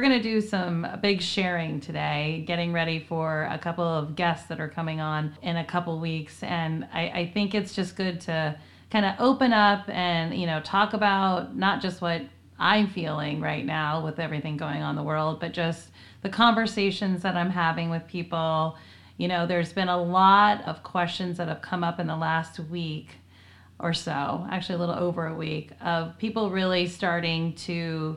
[0.00, 4.48] We're going to do some big sharing today, getting ready for a couple of guests
[4.48, 6.42] that are coming on in a couple weeks.
[6.42, 8.58] And I, I think it's just good to
[8.90, 12.22] kind of open up and, you know, talk about not just what
[12.58, 15.90] I'm feeling right now with everything going on in the world, but just
[16.22, 18.78] the conversations that I'm having with people.
[19.18, 22.58] You know, there's been a lot of questions that have come up in the last
[22.58, 23.16] week
[23.78, 28.16] or so, actually a little over a week, of people really starting to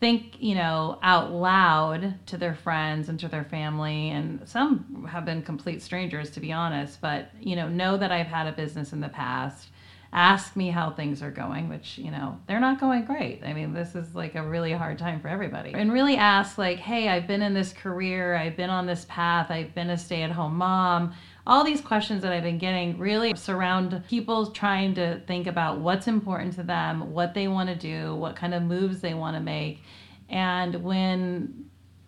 [0.00, 4.10] think, you know, out loud to their friends and to their family.
[4.10, 8.26] And some have been complete strangers, to be honest, but, you know, know that I've
[8.26, 9.68] had a business in the past.
[10.10, 13.42] Ask me how things are going, which, you know, they're not going great.
[13.44, 15.74] I mean, this is like a really hard time for everybody.
[15.74, 19.50] And really ask, like, hey, I've been in this career, I've been on this path,
[19.50, 21.12] I've been a stay at home mom
[21.48, 26.06] all these questions that I've been getting really surround people trying to think about what's
[26.06, 29.40] important to them, what they want to do, what kind of moves they want to
[29.40, 29.82] make.
[30.28, 31.64] And when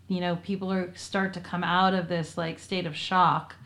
[0.09, 3.57] you know people are start to come out of this like state of shock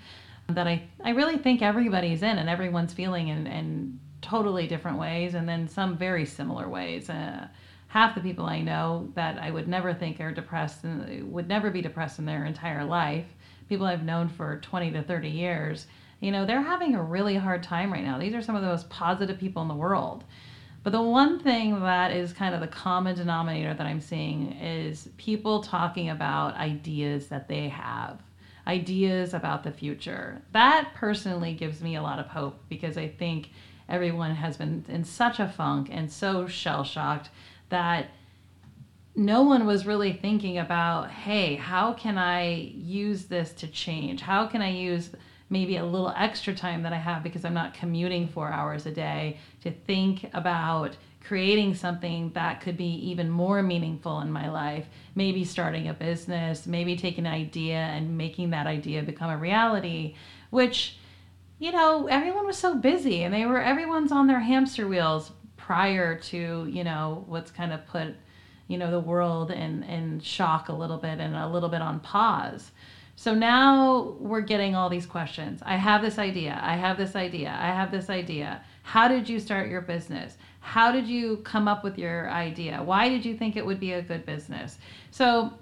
[0.49, 5.35] that I, I really think everybody's in and everyone's feeling in, in totally different ways
[5.35, 7.11] and then some very similar ways.
[7.11, 7.49] Uh,
[7.89, 11.71] half the people I know that I would never think are depressed and would never
[11.71, 13.27] be depressed in their entire life
[13.69, 15.87] people I've known for 20 to 30 years,
[16.21, 18.19] you know, they're having a really hard time right now.
[18.19, 20.25] These are some of the most positive people in the world.
[20.83, 25.09] But the one thing that is kind of the common denominator that I'm seeing is
[25.17, 28.21] people talking about ideas that they have,
[28.67, 30.43] ideas about the future.
[30.53, 33.51] That personally gives me a lot of hope because I think
[33.89, 37.31] everyone has been in such a funk and so shell shocked
[37.71, 38.11] that
[39.17, 44.21] no one was really thinking about, hey, how can I use this to change?
[44.21, 45.11] How can I use
[45.51, 48.91] maybe a little extra time that I have because I'm not commuting four hours a
[48.91, 54.87] day to think about creating something that could be even more meaningful in my life?
[55.15, 60.17] Maybe starting a business, maybe taking an idea and making that idea become a reality,
[60.51, 60.99] which
[61.61, 66.19] you know, everyone was so busy and they were everyone's on their hamster wheels prior
[66.19, 68.17] to, you know, what's kind of put
[68.69, 72.01] you know the world in in shock a little bit and a little bit on
[72.01, 72.71] pause.
[73.17, 75.61] So now we're getting all these questions.
[75.65, 76.59] I have this idea.
[76.61, 77.57] I have this idea.
[77.57, 78.65] I have this idea.
[78.83, 80.37] How did you start your business?
[80.61, 82.83] How did you come up with your idea?
[82.83, 84.79] Why did you think it would be a good business?
[85.11, 85.53] So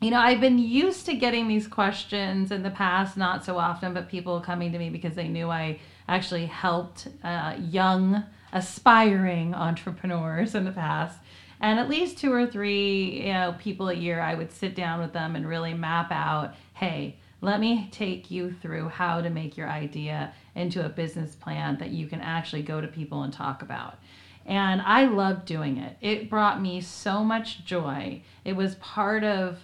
[0.00, 3.94] you know i've been used to getting these questions in the past not so often
[3.94, 8.22] but people coming to me because they knew i actually helped uh, young
[8.52, 11.18] aspiring entrepreneurs in the past
[11.60, 15.00] and at least two or three you know people a year i would sit down
[15.00, 19.56] with them and really map out hey let me take you through how to make
[19.56, 23.62] your idea into a business plan that you can actually go to people and talk
[23.62, 23.98] about.
[24.46, 25.96] And i loved doing it.
[26.00, 28.22] It brought me so much joy.
[28.44, 29.58] It was part of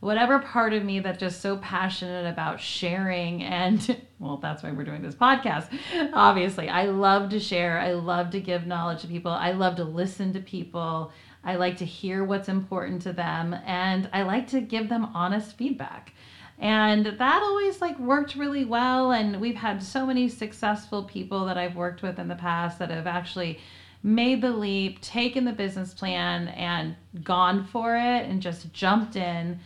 [0.00, 4.84] whatever part of me that's just so passionate about sharing and well that's why we're
[4.84, 5.68] doing this podcast
[6.12, 6.68] obviously.
[6.68, 7.78] I love to share.
[7.78, 9.32] I love to give knowledge to people.
[9.32, 11.12] I love to listen to people
[11.44, 15.56] I like to hear what's important to them and I like to give them honest
[15.56, 16.12] feedback.
[16.58, 21.56] And that always like worked really well and we've had so many successful people that
[21.56, 23.60] I've worked with in the past that have actually
[24.02, 29.58] made the leap, taken the business plan and gone for it and just jumped in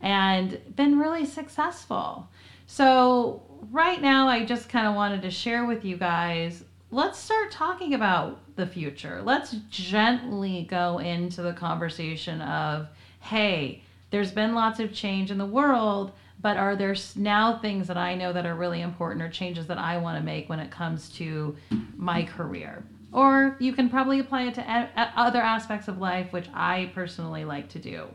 [0.00, 2.28] and been really successful.
[2.66, 7.50] So, right now I just kind of wanted to share with you guys let's start
[7.50, 9.22] talking about the future.
[9.22, 12.88] Let's gently go into the conversation of,
[13.20, 16.12] hey, there's been lots of change in the world,
[16.42, 19.78] but are there now things that I know that are really important or changes that
[19.78, 21.56] I want to make when it comes to
[21.96, 22.82] my career?
[23.12, 27.68] Or you can probably apply it to other aspects of life, which I personally like
[27.70, 28.08] to do.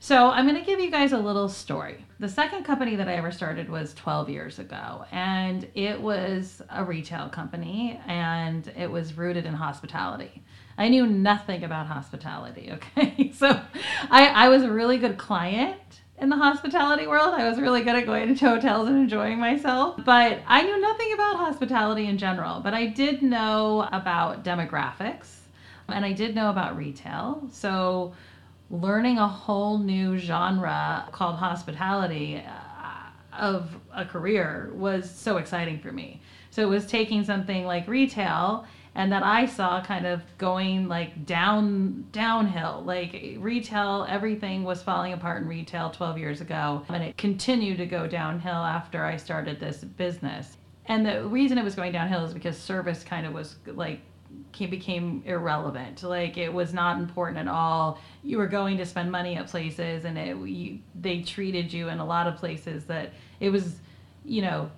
[0.00, 2.04] So I'm going to give you guys a little story.
[2.20, 6.84] The second company that I ever started was 12 years ago, and it was a
[6.84, 10.42] retail company, and it was rooted in hospitality.
[10.76, 12.72] I knew nothing about hospitality.
[12.98, 13.60] Okay, so
[14.10, 17.34] I, I was a really good client in the hospitality world.
[17.34, 21.12] I was really good at going to hotels and enjoying myself, but I knew nothing
[21.12, 22.60] about hospitality in general.
[22.60, 25.38] But I did know about demographics
[25.88, 27.48] and I did know about retail.
[27.52, 28.14] So
[28.70, 35.92] learning a whole new genre called hospitality uh, of a career was so exciting for
[35.92, 36.20] me.
[36.50, 38.66] So it was taking something like retail
[38.98, 42.82] and that I saw kind of going like down downhill.
[42.84, 47.86] Like retail, everything was falling apart in retail 12 years ago, and it continued to
[47.86, 50.56] go downhill after I started this business.
[50.86, 54.00] And the reason it was going downhill is because service kind of was like
[54.66, 56.02] became irrelevant.
[56.02, 58.00] Like it was not important at all.
[58.22, 61.98] You were going to spend money at places, and it you, they treated you in
[61.98, 63.76] a lot of places that it was,
[64.24, 64.70] you know,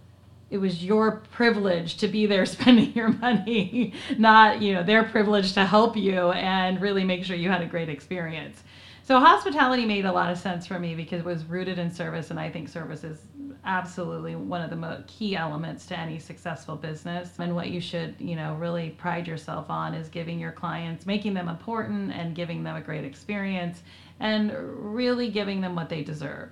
[0.50, 5.52] it was your privilege to be there spending your money, not you know their privilege
[5.54, 8.62] to help you and really make sure you had a great experience.
[9.02, 12.30] So hospitality made a lot of sense for me because it was rooted in service,
[12.30, 13.18] and I think service is
[13.64, 17.30] absolutely one of the key elements to any successful business.
[17.38, 21.34] And what you should, you know, really pride yourself on is giving your clients, making
[21.34, 23.82] them important, and giving them a great experience,
[24.20, 24.52] and
[24.94, 26.50] really giving them what they deserve.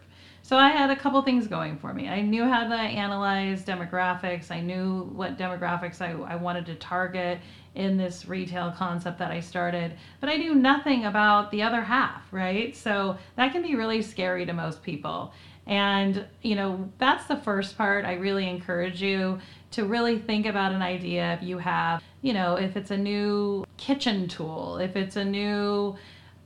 [0.48, 2.08] So I had a couple things going for me.
[2.08, 4.50] I knew how to analyze demographics.
[4.50, 7.40] I knew what demographics I, I wanted to target
[7.74, 12.22] in this retail concept that I started, but I knew nothing about the other half,
[12.32, 12.74] right?
[12.74, 15.34] So that can be really scary to most people.
[15.66, 18.06] And, you know, that's the first part.
[18.06, 19.40] I really encourage you
[19.72, 23.66] to really think about an idea if you have, you know, if it's a new
[23.76, 25.94] kitchen tool, if it's a new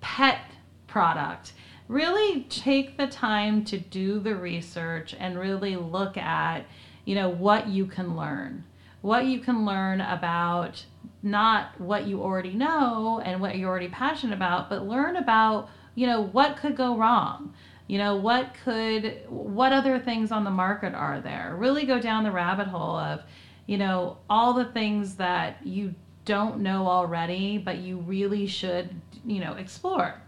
[0.00, 0.40] pet
[0.88, 1.52] product
[1.88, 6.64] really take the time to do the research and really look at
[7.05, 8.64] you know what you can learn.
[9.00, 10.84] What you can learn about
[11.23, 16.06] not what you already know and what you're already passionate about but learn about you
[16.06, 17.55] know what could go wrong.
[17.88, 21.56] You know what could what other things on the market are there?
[21.58, 23.23] Really go down the rabbit hole of
[23.67, 25.94] you know all the things that you
[26.25, 28.88] don't know already but you really should
[29.25, 30.23] you know explore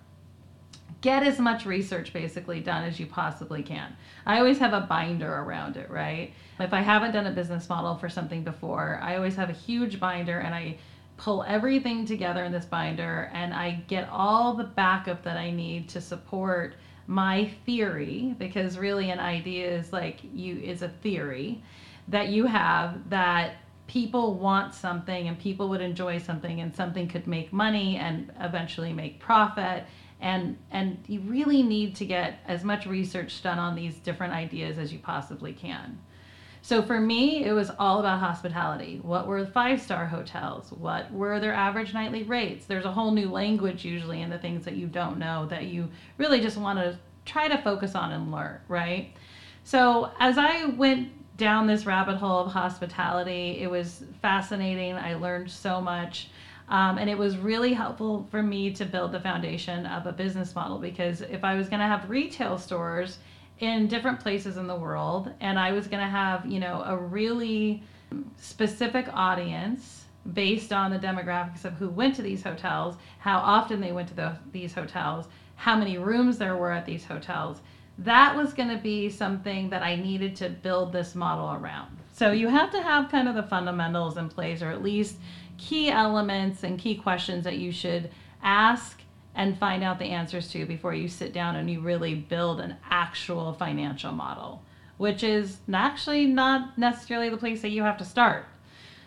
[1.04, 3.94] get as much research basically done as you possibly can.
[4.24, 6.32] I always have a binder around it, right?
[6.58, 10.00] If I haven't done a business model for something before, I always have a huge
[10.00, 10.78] binder and I
[11.18, 15.90] pull everything together in this binder and I get all the backup that I need
[15.90, 16.74] to support
[17.06, 21.62] my theory because really an idea is like you is a theory
[22.08, 27.26] that you have that people want something and people would enjoy something and something could
[27.26, 29.84] make money and eventually make profit
[30.24, 34.78] and and you really need to get as much research done on these different ideas
[34.78, 35.98] as you possibly can.
[36.62, 39.00] So for me it was all about hospitality.
[39.02, 40.72] What were five star hotels?
[40.72, 42.64] What were their average nightly rates?
[42.64, 45.90] There's a whole new language usually in the things that you don't know that you
[46.16, 49.12] really just want to try to focus on and learn right?
[49.64, 54.94] So as i went down this rabbit hole of hospitality it was fascinating.
[54.94, 56.30] I learned so much
[56.68, 60.54] um, and it was really helpful for me to build the foundation of a business
[60.54, 63.18] model because if I was going to have retail stores
[63.60, 66.96] in different places in the world and I was going to have, you know, a
[66.96, 67.82] really
[68.38, 73.92] specific audience based on the demographics of who went to these hotels, how often they
[73.92, 75.26] went to the, these hotels,
[75.56, 77.60] how many rooms there were at these hotels,
[77.98, 81.98] that was going to be something that I needed to build this model around.
[82.12, 85.16] So you have to have kind of the fundamentals in place, or at least
[85.58, 88.10] key elements and key questions that you should
[88.42, 89.00] ask
[89.34, 92.76] and find out the answers to before you sit down and you really build an
[92.88, 94.62] actual financial model,
[94.96, 98.46] which is actually not necessarily the place that you have to start.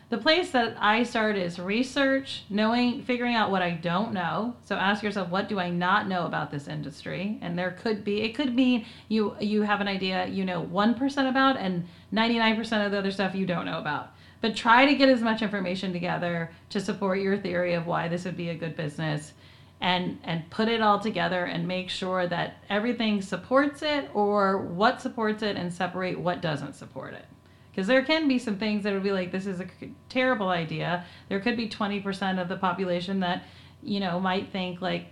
[0.10, 4.56] The place that I start is research, knowing, figuring out what I don't know.
[4.64, 7.38] So ask yourself, what do I not know about this industry?
[7.42, 11.30] And there could be, it could mean you you have an idea you know 1%
[11.30, 15.10] about and 99% of the other stuff you don't know about but try to get
[15.10, 18.76] as much information together to support your theory of why this would be a good
[18.76, 19.34] business
[19.80, 25.02] and and put it all together and make sure that everything supports it or what
[25.02, 27.26] supports it and separate what doesn't support it.
[27.72, 29.68] Because there can be some things that would be like this is a
[30.10, 31.06] terrible idea.
[31.30, 33.44] There could be 20% of the population that
[33.84, 35.08] you know might think like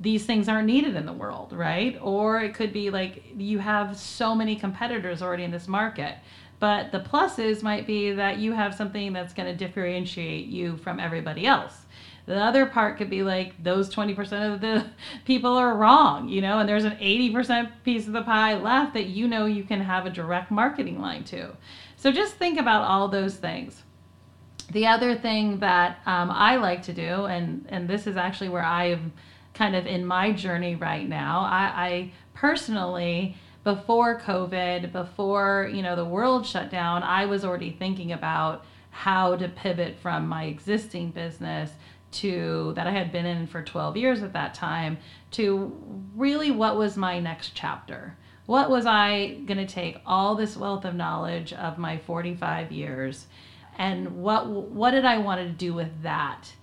[0.00, 1.98] these things aren't needed in the world right?
[2.02, 6.16] Or it could be like you have so many competitors already in this market
[6.58, 10.98] but the pluses might be that you have something that's going to differentiate you from
[10.98, 11.86] everybody else.
[12.26, 14.84] The other part could be like those 20% of the
[15.24, 19.06] people are wrong, you know, and there's an 80% piece of the pie left that
[19.06, 21.56] you know you can have a direct marketing line to.
[21.96, 23.82] So just think about all those things.
[24.72, 28.64] The other thing that um, I like to do, and, and this is actually where
[28.64, 29.12] I'm
[29.54, 33.36] kind of in my journey right now, I, I personally
[33.68, 39.36] before COVID, before, you know, the world shut down, I was already thinking about how
[39.36, 41.70] to pivot from my existing business
[42.12, 44.96] to that I had been in for 12 years at that time
[45.32, 45.76] to
[46.16, 48.16] really what was my next chapter.
[48.46, 53.26] What was I going to take all this wealth of knowledge of my 45 years
[53.76, 56.54] and what what did I want to do with that?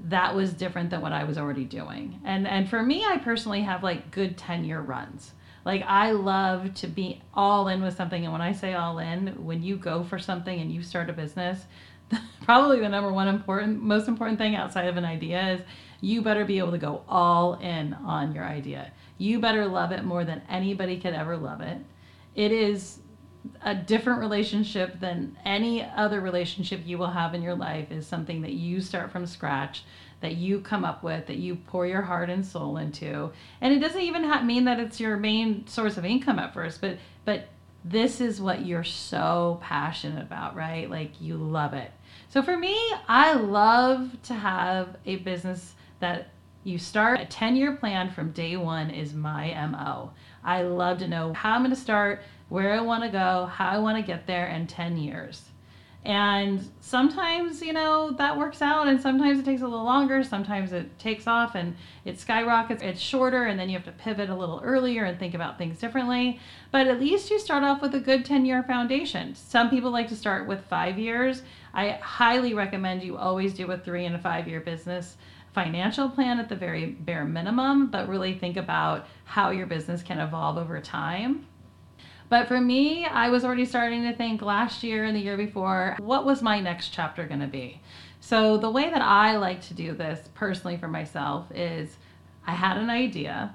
[0.00, 2.20] That was different than what I was already doing.
[2.24, 5.32] And and for me I personally have like good 10 year runs
[5.64, 9.44] like I love to be all in with something and when I say all in,
[9.44, 11.64] when you go for something and you start a business,
[12.42, 15.60] probably the number one important, most important thing outside of an idea is
[16.00, 18.92] you better be able to go all in on your idea.
[19.18, 21.78] You better love it more than anybody could ever love it.
[22.34, 23.00] It is
[23.62, 28.42] a different relationship than any other relationship you will have in your life is something
[28.42, 29.84] that you start from scratch
[30.20, 33.30] that you come up with that you pour your heart and soul into.
[33.60, 36.98] And it doesn't even mean that it's your main source of income at first but
[37.24, 37.48] but
[37.82, 40.90] this is what you're so passionate about right?
[40.90, 41.90] Like you love it.
[42.28, 42.76] So for me
[43.08, 46.28] i love to have a business that
[46.62, 50.12] you start a 10 year plan from day one is my mo
[50.44, 53.68] i love to know how i'm going to start where I want to go, how
[53.70, 55.42] I want to get there in 10 years.
[56.02, 60.24] And sometimes, you know, that works out, and sometimes it takes a little longer.
[60.24, 61.76] Sometimes it takes off and
[62.06, 62.82] it skyrockets.
[62.82, 65.78] It's shorter, and then you have to pivot a little earlier and think about things
[65.78, 66.40] differently.
[66.70, 69.34] But at least you start off with a good 10 year foundation.
[69.34, 71.42] Some people like to start with five years.
[71.74, 75.16] I highly recommend you always do a three and a five year business
[75.52, 80.18] financial plan at the very bare minimum, but really think about how your business can
[80.18, 81.46] evolve over time.
[82.30, 85.96] But for me, I was already starting to think last year and the year before,
[85.98, 87.82] what was my next chapter going to be?
[88.20, 91.98] So the way that I like to do this personally for myself is
[92.46, 93.54] I had an idea.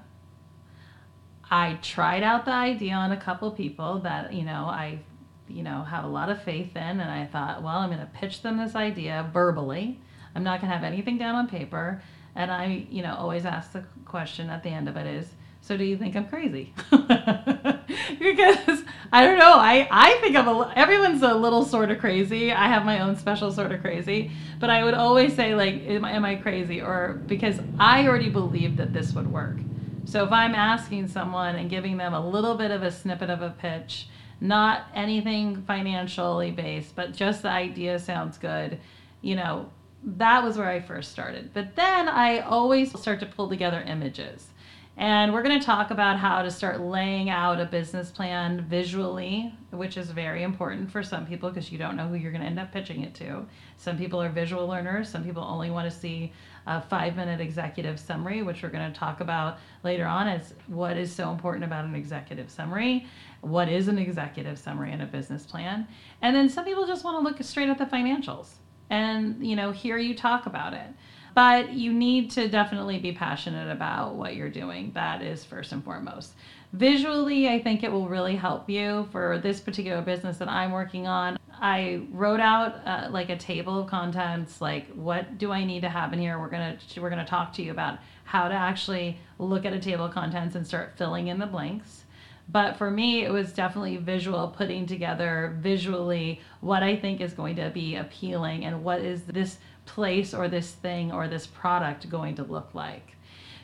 [1.50, 5.00] I tried out the idea on a couple people that, you know, I
[5.48, 8.06] you know, have a lot of faith in and I thought, well, I'm going to
[8.06, 10.00] pitch them this idea verbally.
[10.34, 12.02] I'm not going to have anything down on paper.
[12.34, 15.28] And I, you know, always ask the question at the end of it is,
[15.66, 16.72] so do you think I'm crazy?
[16.90, 19.54] because I don't know.
[19.54, 22.52] I, I think I'm a, everyone's a little sort of crazy.
[22.52, 24.30] I have my own special sort of crazy,
[24.60, 26.80] but I would always say like, am I, am I crazy?
[26.80, 29.56] Or because I already believed that this would work.
[30.04, 33.42] So if I'm asking someone and giving them a little bit of a snippet of
[33.42, 34.06] a pitch,
[34.40, 38.78] not anything financially based, but just the idea sounds good,
[39.20, 39.68] you know,
[40.04, 41.50] that was where I first started.
[41.52, 44.46] But then I always start to pull together images.
[44.98, 49.52] And we're going to talk about how to start laying out a business plan visually,
[49.70, 52.46] which is very important for some people because you don't know who you're going to
[52.46, 53.44] end up pitching it to.
[53.76, 56.32] Some people are visual learners, some people only want to see
[56.66, 60.28] a five minute executive summary, which we're going to talk about later on.
[60.28, 63.06] Is what is so important about an executive summary?
[63.42, 65.86] What is an executive summary in a business plan?
[66.22, 68.54] And then some people just want to look straight at the financials
[68.90, 70.88] and you know hear you talk about it
[71.36, 74.90] but you need to definitely be passionate about what you're doing.
[74.94, 76.32] That is first and foremost.
[76.72, 81.06] Visually, I think it will really help you for this particular business that I'm working
[81.06, 81.38] on.
[81.52, 85.90] I wrote out uh, like a table of contents, like what do I need to
[85.90, 86.38] have in here?
[86.38, 90.06] We're gonna we're gonna talk to you about how to actually look at a table
[90.06, 92.04] of contents and start filling in the blanks.
[92.48, 97.56] But for me, it was definitely visual, putting together visually what I think is going
[97.56, 102.34] to be appealing and what is this place or this thing or this product going
[102.36, 103.16] to look like.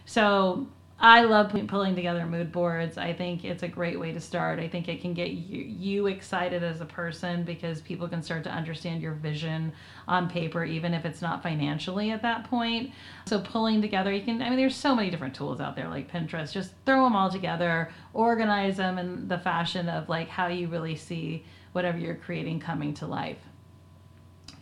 [0.06, 0.66] So
[1.04, 2.96] I love pulling together mood boards.
[2.96, 4.60] I think it's a great way to start.
[4.60, 8.44] I think it can get you, you, excited as a person because people can start
[8.44, 9.72] to understand your vision
[10.06, 12.92] on paper, even if it's not financially at that point.
[13.26, 16.08] So, pulling together, you can, I mean, there's so many different tools out there like
[16.08, 16.52] Pinterest.
[16.52, 20.94] Just throw them all together, organize them in the fashion of like how you really
[20.94, 23.38] see whatever you're creating coming to life.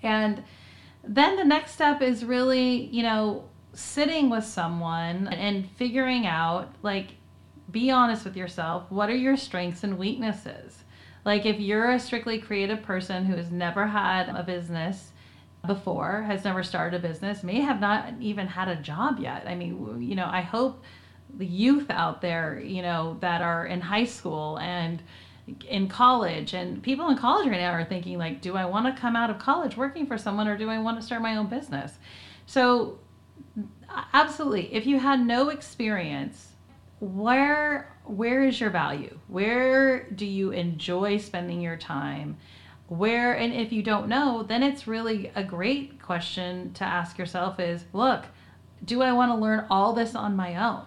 [0.03, 0.43] And
[1.05, 7.13] then the next step is really, you know, sitting with someone and figuring out, like,
[7.71, 8.91] be honest with yourself.
[8.91, 10.79] What are your strengths and weaknesses?
[11.25, 15.13] Like, if you're a strictly creative person who has never had a business
[15.67, 19.45] before, has never started a business, may have not even had a job yet.
[19.47, 20.83] I mean, you know, I hope
[21.37, 25.03] the youth out there, you know, that are in high school and
[25.69, 29.01] in college and people in college right now are thinking like do i want to
[29.01, 31.47] come out of college working for someone or do i want to start my own
[31.47, 31.99] business?
[32.47, 32.99] So
[34.13, 36.49] absolutely if you had no experience
[37.01, 39.19] where where is your value?
[39.29, 42.37] Where do you enjoy spending your time?
[42.89, 47.59] Where and if you don't know then it's really a great question to ask yourself
[47.59, 48.27] is look
[48.85, 50.85] do i want to learn all this on my own?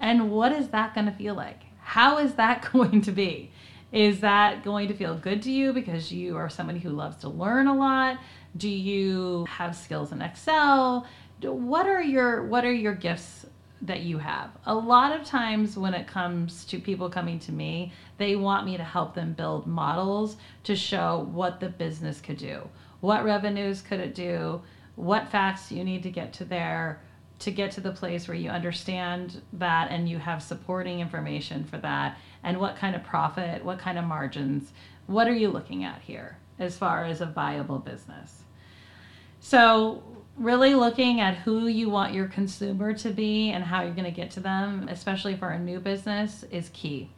[0.00, 1.62] And what is that going to feel like?
[1.80, 3.50] How is that going to be
[3.92, 7.28] is that going to feel good to you because you are somebody who loves to
[7.28, 8.18] learn a lot?
[8.56, 11.06] Do you have skills in Excel?
[11.40, 13.46] What are your what are your gifts
[13.82, 14.50] that you have?
[14.66, 18.76] A lot of times when it comes to people coming to me, they want me
[18.76, 22.68] to help them build models to show what the business could do.
[23.00, 24.60] What revenues could it do?
[24.96, 27.00] What facts you need to get to there
[27.40, 31.78] to get to the place where you understand that and you have supporting information for
[31.78, 34.72] that and what kind of profit, what kind of margins,
[35.06, 38.42] what are you looking at here as far as a viable business?
[39.40, 40.02] So,
[40.36, 44.10] really looking at who you want your consumer to be and how you're going to
[44.10, 47.10] get to them, especially for a new business, is key.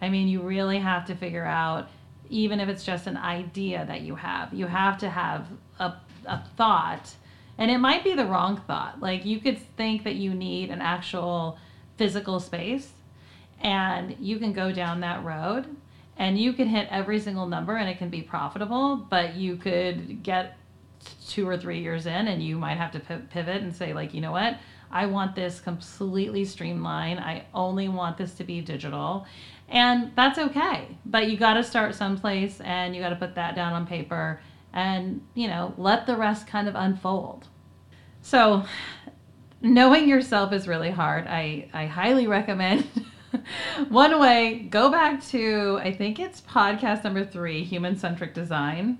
[0.00, 1.88] I mean, you really have to figure out,
[2.30, 5.46] even if it's just an idea that you have, you have to have
[5.78, 5.94] a,
[6.26, 7.14] a thought.
[7.56, 9.00] And it might be the wrong thought.
[9.00, 11.58] Like, you could think that you need an actual
[11.96, 12.92] physical space,
[13.60, 15.66] and you can go down that road
[16.16, 20.22] and you can hit every single number and it can be profitable, but you could
[20.22, 20.56] get
[21.28, 24.20] two or three years in and you might have to pivot and say like you
[24.20, 24.58] know what?
[24.90, 27.20] I want this completely streamlined.
[27.20, 29.26] I only want this to be digital.
[29.68, 33.54] And that's okay but you got to start someplace and you got to put that
[33.54, 34.40] down on paper
[34.72, 37.46] and you know let the rest kind of unfold.
[38.20, 38.64] So
[39.60, 41.26] knowing yourself is really hard.
[41.26, 42.86] I i highly recommend
[43.88, 48.98] one way go back to i think it's podcast number three human centric design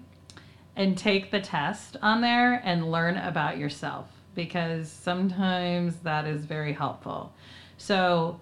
[0.79, 4.07] and take the test on there and learn about yourself
[4.37, 7.35] because sometimes that is very helpful.
[7.77, 8.41] So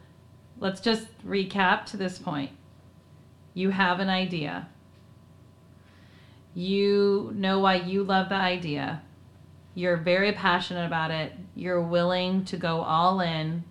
[0.61, 2.50] let's just recap to this point.
[3.55, 4.69] You have an idea.
[6.52, 9.00] You know why you love the idea.
[9.75, 11.33] You're very passionate about it.
[11.55, 13.64] You're willing to go all in.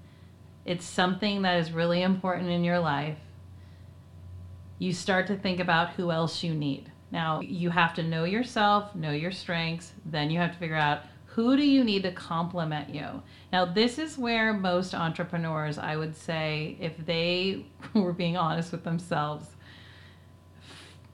[0.66, 3.18] It's something that is really important in your life.
[4.80, 6.92] You start to think about who else you need.
[7.12, 11.04] Now, you have to know yourself, know your strengths, then you have to figure out
[11.28, 13.22] who do you need to complement you.
[13.52, 18.84] Now, this is where most entrepreneurs, I would say, if they were being honest with
[18.84, 19.48] themselves,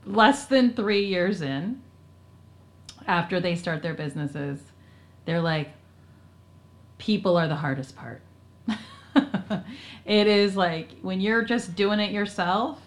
[0.06, 1.82] less than three years in,
[3.08, 4.62] after they start their businesses,
[5.26, 5.72] they're like,
[6.98, 8.22] people are the hardest part.
[10.06, 12.80] it is like when you're just doing it yourself,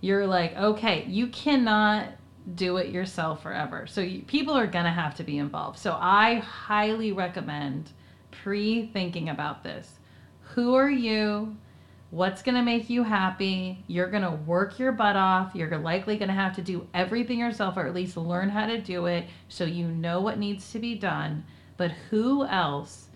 [0.00, 2.08] you're like, okay, you cannot
[2.54, 3.86] do it yourself forever.
[3.86, 5.78] So you, people are going to have to be involved.
[5.78, 7.90] So I highly recommend
[8.30, 9.98] pre thinking about this.
[10.54, 11.56] Who are you?
[12.10, 13.84] What's going to make you happy?
[13.86, 15.54] You're going to work your butt off.
[15.54, 18.80] You're likely going to have to do everything yourself or at least learn how to
[18.80, 21.44] do it so you know what needs to be done.
[21.76, 23.08] But who else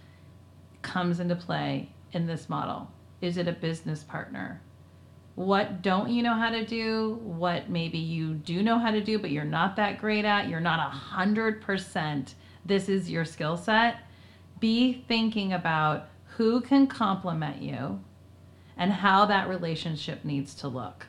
[0.83, 2.91] comes into play in this model?
[3.21, 4.61] Is it a business partner?
[5.35, 7.19] what don't you know how to do?
[7.23, 10.49] What maybe you do know how to do but you're not that great at?
[10.49, 13.97] You're not a hundred percent this is your skill set?
[14.61, 18.01] Be thinking about who can complement you
[18.77, 21.07] and how that relationship needs to look.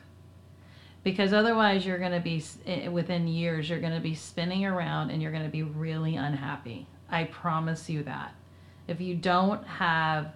[1.04, 5.10] Because otherwise you're going to be eh, within years you're going to be spinning around
[5.10, 6.88] and you're going to be really unhappy.
[7.10, 8.34] I promise you that.
[8.88, 10.32] If you don't have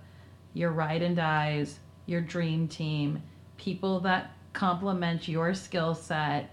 [0.59, 3.23] your ride and dies your dream team
[3.57, 6.51] people that complement your skill set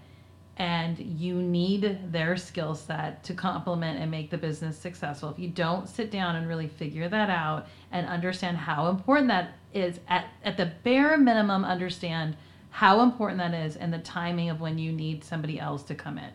[0.58, 5.28] and you need their skill set to complement and make the business successful.
[5.30, 9.52] If you don't sit down and really figure that out and understand how important that
[9.74, 12.36] is, at, at the bare minimum, understand
[12.70, 16.16] how important that is and the timing of when you need somebody else to come
[16.16, 16.30] in.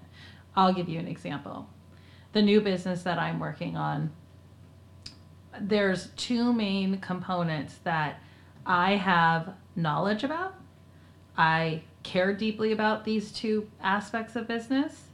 [0.56, 1.68] I'll give you an example.
[2.34, 4.12] The new business that I'm working on,
[5.60, 8.22] there's two main components that
[8.66, 10.56] I have knowledge about
[11.38, 15.08] I care deeply about these two aspects of business.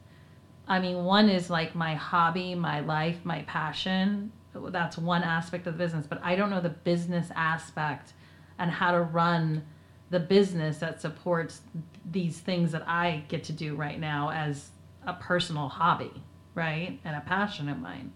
[0.68, 4.32] I mean, one is like my hobby, my life, my passion.
[4.54, 8.14] That's one aspect of the business, but I don't know the business aspect
[8.60, 9.64] and how to run
[10.10, 11.62] the business that supports
[12.10, 14.70] these things that I get to do right now as
[15.06, 16.12] a personal hobby,
[16.56, 17.00] right?
[17.06, 18.12] And a passion of mine.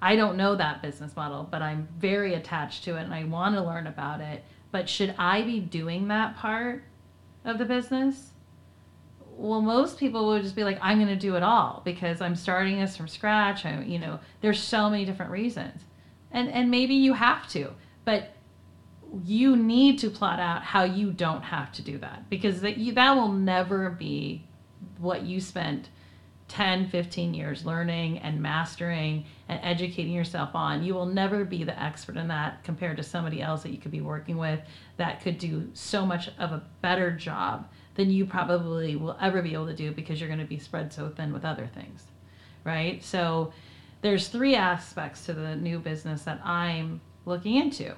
[0.00, 3.54] I don't know that business model, but I'm very attached to it and I want
[3.56, 4.44] to learn about it.
[4.70, 6.82] But should I be doing that part?
[7.44, 8.32] of the business,
[9.36, 12.34] well, most people would just be like, I'm going to do it all because I'm
[12.34, 13.64] starting this from scratch.
[13.64, 15.82] I, you know, there's so many different reasons.
[16.30, 17.72] And, and maybe you have to,
[18.04, 18.30] but
[19.24, 22.92] you need to plot out how you don't have to do that because that, you,
[22.92, 24.44] that will never be
[24.98, 25.88] what you spent
[26.48, 30.82] 10, 15 years learning and mastering and educating yourself on.
[30.82, 33.90] You will never be the expert in that compared to somebody else that you could
[33.90, 34.60] be working with
[34.96, 39.52] that could do so much of a better job than you probably will ever be
[39.52, 42.04] able to do because you're going to be spread so thin with other things.
[42.64, 43.02] Right?
[43.04, 43.52] So
[44.00, 47.94] there's three aspects to the new business that I'm looking into.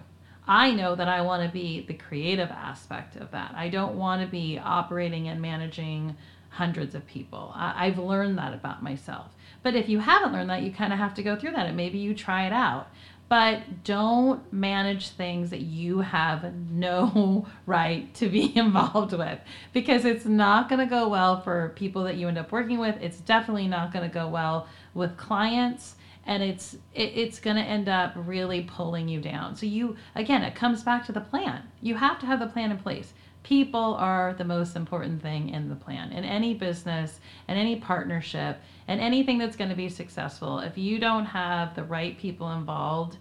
[0.47, 3.53] I know that I want to be the creative aspect of that.
[3.55, 6.17] I don't want to be operating and managing
[6.51, 7.53] hundreds of people.
[7.55, 9.29] I, have learned that about myself.
[9.63, 11.77] But if you haven't learned that, you kind of have to go through that and
[11.77, 12.89] maybe you try it out.
[13.29, 19.39] But don't manage things that you have no right to be involved with
[19.73, 22.97] because it's not going to go well for people that you end up working with.
[23.01, 25.95] It's definitely not going to go well with clients
[26.27, 30.43] and it's it, it's going to end up really pulling you down so you again
[30.43, 33.95] it comes back to the plan you have to have the plan in place people
[33.99, 39.01] are the most important thing in the plan in any business and any partnership and
[39.01, 43.17] anything that's going to be successful if you don't have the right people involved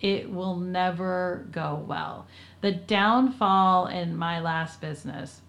[0.00, 2.26] it will never go well
[2.60, 5.42] the downfall in my last business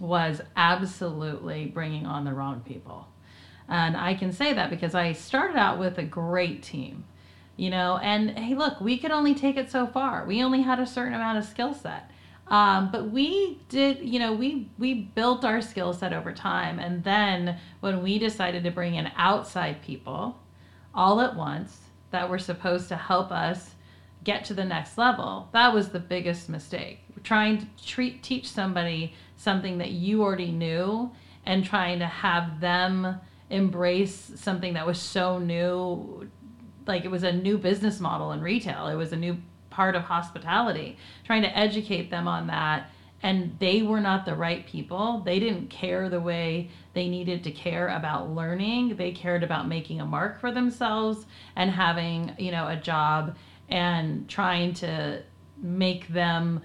[0.00, 3.08] was absolutely bringing on the wrong people
[3.68, 7.04] and I can say that because I started out with a great team,
[7.56, 10.26] you know, and hey, look, we could only take it so far.
[10.26, 12.10] We only had a certain amount of skill set.
[12.48, 17.02] Um, but we did, you know, we we built our skill set over time, and
[17.02, 20.38] then when we decided to bring in outside people,
[20.94, 21.78] all at once
[22.10, 23.70] that were supposed to help us
[24.24, 27.00] get to the next level, that was the biggest mistake.
[27.22, 31.10] Trying to treat teach somebody something that you already knew,
[31.46, 36.28] and trying to have them embrace something that was so new
[36.86, 39.36] like it was a new business model in retail it was a new
[39.74, 42.90] part of hospitality trying to educate them on that.
[43.22, 45.22] And they were not the right people.
[45.24, 48.96] They didn't care the way they needed to care about learning.
[48.96, 53.36] They cared about making a mark for themselves and having you know a job
[53.68, 55.22] and trying to
[55.56, 56.62] make them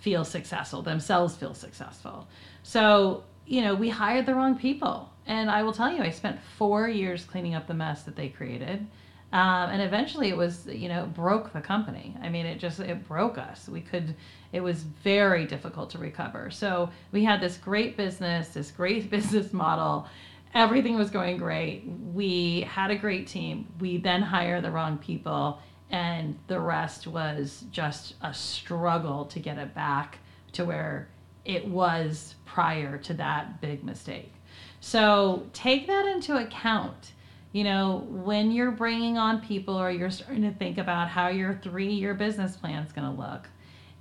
[0.00, 2.26] feel successful themselves feel successful.
[2.64, 5.08] So you know we hired the wrong people.
[5.24, 8.28] And I will tell you, I spent four years cleaning up the mess that they
[8.28, 8.86] created.
[9.32, 12.14] Um, and eventually it was, you know, broke the company.
[12.20, 13.66] I mean, it just, it broke us.
[13.66, 14.14] We could,
[14.52, 16.50] it was very difficult to recover.
[16.50, 20.06] So we had this great business, this great business model.
[20.54, 21.84] Everything was going great.
[22.12, 23.72] We had a great team.
[23.80, 29.56] We then hired the wrong people, and the rest was just a struggle to get
[29.56, 30.18] it back
[30.52, 31.08] to where
[31.46, 34.34] it was prior to that big mistake.
[34.80, 37.12] So take that into account.
[37.52, 41.60] You know, when you're bringing on people or you're starting to think about how your
[41.62, 43.48] three year business plan is going to look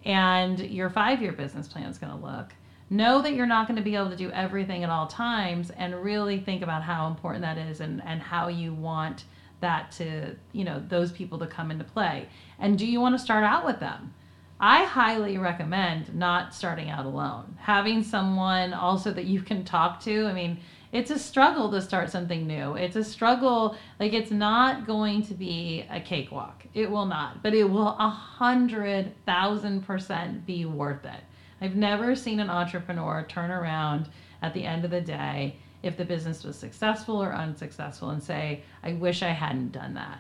[0.06, 2.54] and your five year business plan is going to look,
[2.90, 5.96] know that you're not going to be able to do everything at all times and
[6.04, 9.26] really think about how important that is and, and how you want
[9.60, 12.28] that to, you know, those people to come into play.
[12.60, 14.14] And do you want to start out with them?
[14.60, 17.58] I highly recommend not starting out alone.
[17.60, 20.28] Having someone also that you can talk to.
[20.28, 20.60] I mean,
[20.92, 22.76] it's a struggle to start something new.
[22.76, 23.78] It's a struggle.
[24.00, 26.66] Like it's not going to be a cakewalk.
[26.74, 31.22] It will not, but it will a hundred thousand percent be worth it.
[31.62, 34.10] I've never seen an entrepreneur turn around
[34.42, 38.64] at the end of the day if the business was successful or unsuccessful and say,
[38.84, 40.20] I wish I hadn't done that.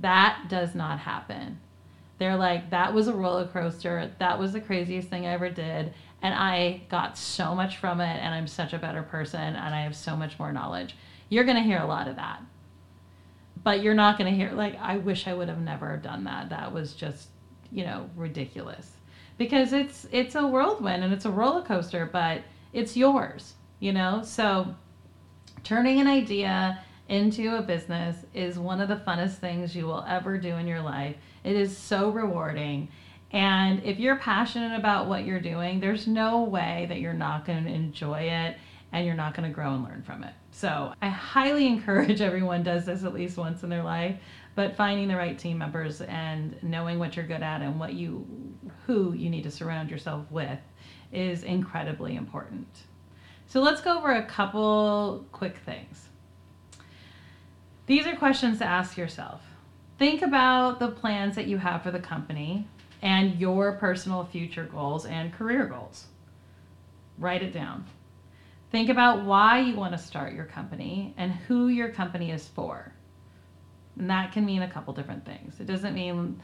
[0.00, 1.58] That does not happen.
[2.18, 4.10] They're like, that was a roller coaster.
[4.18, 5.94] That was the craziest thing I ever did.
[6.22, 8.16] And I got so much from it.
[8.16, 9.40] And I'm such a better person.
[9.40, 10.96] And I have so much more knowledge.
[11.28, 12.42] You're going to hear a lot of that.
[13.62, 16.48] But you're not going to hear, like, I wish I would have never done that.
[16.48, 17.28] That was just,
[17.70, 18.90] you know, ridiculous.
[19.36, 24.22] Because it's it's a whirlwind and it's a roller coaster, but it's yours, you know?
[24.22, 24.74] So
[25.64, 30.38] turning an idea into a business is one of the funnest things you will ever
[30.38, 31.16] do in your life.
[31.42, 32.88] It is so rewarding.
[33.32, 37.64] And if you're passionate about what you're doing, there's no way that you're not going
[37.64, 38.56] to enjoy it
[38.92, 40.34] and you're not going to grow and learn from it.
[40.50, 44.16] So I highly encourage everyone does this at least once in their life,
[44.56, 48.26] but finding the right team members and knowing what you're good at and what you
[48.86, 50.58] who you need to surround yourself with
[51.12, 52.66] is incredibly important.
[53.46, 56.08] So let's go over a couple quick things.
[57.86, 59.42] These are questions to ask yourself.
[59.98, 62.68] Think about the plans that you have for the company
[63.02, 66.06] and your personal future goals and career goals.
[67.18, 67.86] Write it down.
[68.70, 72.92] Think about why you want to start your company and who your company is for.
[73.98, 75.58] And that can mean a couple different things.
[75.58, 76.40] It doesn't mean,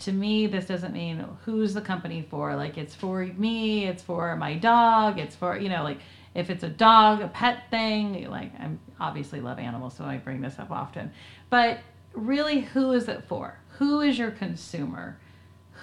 [0.00, 2.56] to me, this doesn't mean who's the company for.
[2.56, 5.98] Like it's for me, it's for my dog, it's for, you know, like
[6.34, 10.40] if it's a dog, a pet thing, like I'm obviously love animals, so I bring
[10.40, 11.10] this up often.
[11.50, 11.80] But
[12.14, 13.58] really, who is it for?
[13.78, 15.18] Who is your consumer?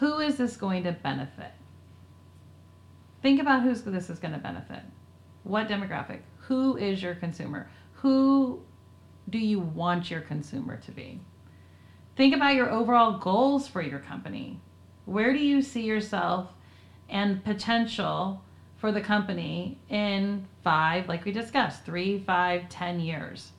[0.04, 1.54] Who is this going to benefit?
[3.22, 4.82] Think about who this is going to benefit.
[5.44, 6.20] What demographic?
[6.39, 7.70] Who is your consumer?
[7.94, 8.60] Who
[9.30, 11.22] do you want your consumer to be?
[12.18, 14.60] Think about your overall goals for your company.
[15.06, 16.52] Where do you see yourself
[17.08, 18.44] and potential
[18.76, 23.54] for the company in five, like we discussed, three, five, ten years.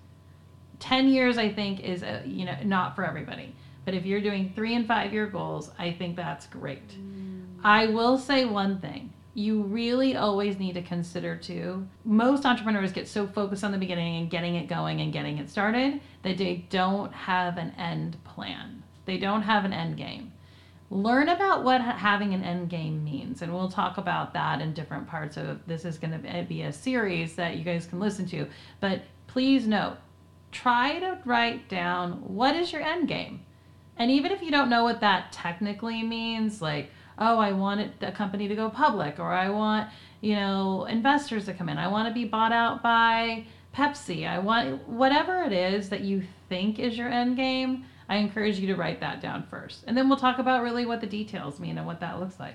[0.78, 3.54] Ten years, I think, is a, you know not for everybody.
[3.85, 6.88] But if you're doing three and five year goals, I think that's great.
[6.88, 7.44] Mm.
[7.62, 11.87] I will say one thing: you really always need to consider too.
[12.05, 15.51] Most entrepreneurs get so focused on the beginning and getting it going and getting it
[15.51, 18.83] started that they don't have an end plan.
[19.05, 20.33] They don't have an end game.
[20.90, 25.09] Learn about what having an end game means, and we'll talk about that in different
[25.09, 25.85] parts of this.
[25.85, 28.47] Is going to be a series that you guys can listen to,
[28.81, 29.97] but please note
[30.55, 33.44] try to write down what is your end game.
[33.96, 38.12] And even if you don't know what that technically means, like, oh, I want a
[38.12, 39.88] company to go public, or I want,
[40.20, 44.38] you know, investors to come in, I want to be bought out by Pepsi, I
[44.38, 48.76] want whatever it is that you think is your end game, I encourage you to
[48.76, 49.85] write that down first.
[49.87, 52.54] And then we'll talk about really what the details mean and what that looks like.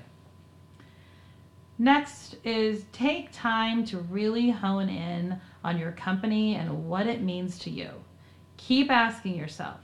[1.78, 7.58] Next is take time to really hone in on your company and what it means
[7.60, 7.90] to you.
[8.58, 9.80] Keep asking yourself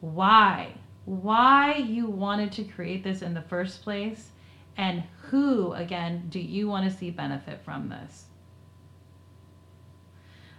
[0.00, 4.30] why, why you wanted to create this in the first place,
[4.76, 8.24] and who, again, do you want to see benefit from this?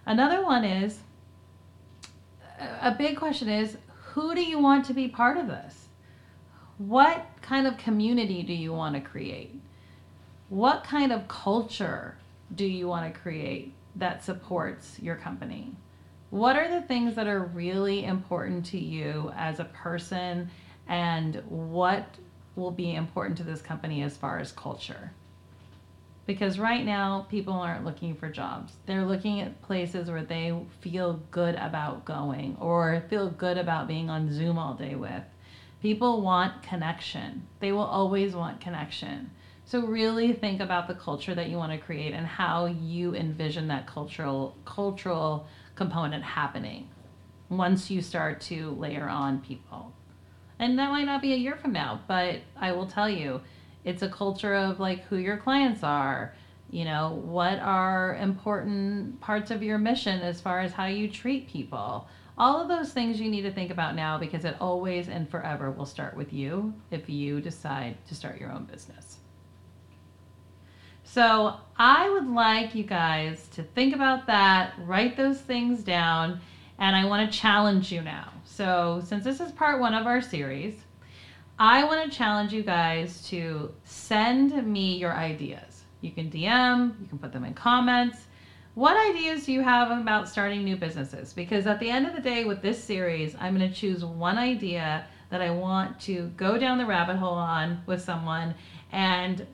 [0.06, 1.00] Another one is
[2.82, 5.88] a big question is who do you want to be part of this?
[6.78, 9.60] What kind of community do you want to create?
[10.50, 12.18] What kind of culture
[12.54, 15.76] do you want to create that supports your company?
[16.34, 20.50] What are the things that are really important to you as a person,
[20.88, 22.08] and what
[22.56, 25.12] will be important to this company as far as culture?
[26.26, 28.74] Because right now, people aren't looking for jobs.
[28.88, 34.10] They're looking at places where they feel good about going or feel good about being
[34.10, 35.22] on Zoom all day with.
[35.84, 39.30] People want connection, they will always want connection.
[39.66, 43.68] So really think about the culture that you want to create and how you envision
[43.68, 46.90] that cultural cultural component happening
[47.50, 49.94] once you start to layer on people.
[50.60, 53.42] And that might not be a year from now, but I will tell you,
[53.84, 56.34] it's a culture of like who your clients are,
[56.70, 61.48] you know, what are important parts of your mission as far as how you treat
[61.48, 62.08] people.
[62.38, 65.70] All of those things you need to think about now because it always and forever
[65.70, 69.18] will start with you if you decide to start your own business.
[71.14, 76.42] So I would like you guys to think about that, write those things down,
[76.80, 78.32] and I want to challenge you now.
[78.46, 80.74] So, since this is part one of our series,
[81.60, 85.84] I want to challenge you guys to send me your ideas.
[86.02, 88.18] You can DM, you can put them in comments.
[88.74, 91.32] What ideas do you have about starting new businesses?
[91.32, 94.40] Because at the end of the day, with this series, I'm going to choose one
[94.40, 98.56] idea that I want to go down the rabbit hole on with someone
[98.92, 99.46] and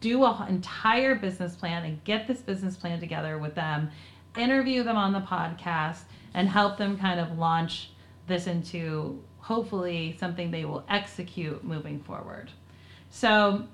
[0.00, 3.90] do an entire business plan and get this business plan together with them,
[4.36, 6.00] interview them on the podcast,
[6.34, 7.90] and help them kind of launch
[8.26, 12.50] this into hopefully something they will execute moving forward.
[13.10, 13.66] So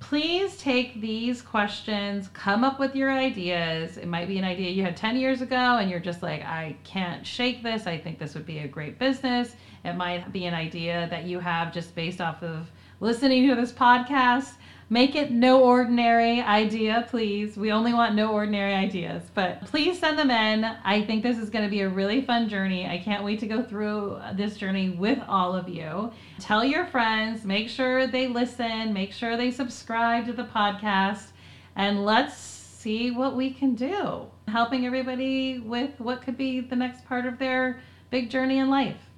[0.00, 3.96] please take these questions, come up with your ideas.
[3.96, 6.76] It might be an idea you had 10 years ago and you're just like, I
[6.84, 7.86] can't shake this.
[7.86, 9.56] I think this would be a great business.
[9.84, 13.72] It might be an idea that you have just based off of listening to this
[13.72, 14.52] podcast
[14.94, 17.56] Make it no ordinary idea, please.
[17.56, 20.64] We only want no ordinary ideas, but please send them in.
[20.64, 22.86] I think this is going to be a really fun journey.
[22.86, 26.12] I can't wait to go through this journey with all of you.
[26.38, 31.32] Tell your friends, make sure they listen, make sure they subscribe to the podcast,
[31.74, 34.28] and let's see what we can do.
[34.46, 37.80] Helping everybody with what could be the next part of their
[38.10, 39.10] big journey in life.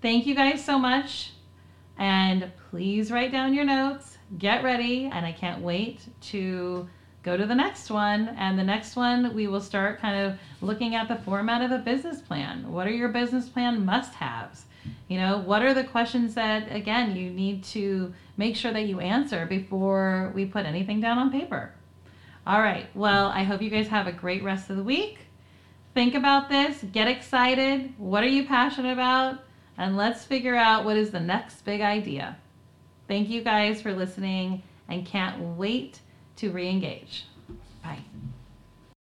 [0.00, 1.32] Thank you guys so much.
[1.98, 6.88] And please write down your notes get ready, and I can't wait to
[7.22, 8.28] go to the next one.
[8.38, 11.78] And the next one, we will start kind of looking at the format of a
[11.78, 12.70] business plan.
[12.70, 14.66] What are your business plan must haves?
[15.08, 19.00] You know, what are the questions that, again, you need to make sure that you
[19.00, 21.72] answer before we put anything down on paper?
[22.46, 22.86] All right.
[22.94, 25.18] Well, I hope you guys have a great rest of the week.
[25.94, 27.94] Think about this, get excited.
[27.98, 29.38] What are you passionate about?
[29.78, 32.36] And let's figure out what is the next big idea.
[33.08, 36.00] Thank you guys for listening and can't wait
[36.36, 37.26] to re engage.
[37.82, 38.00] Bye.